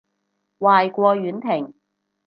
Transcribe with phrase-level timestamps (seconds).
[0.57, 1.75] 壞過婉婷